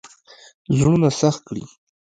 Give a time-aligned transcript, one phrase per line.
[0.77, 1.63] زړونه سخت کړي.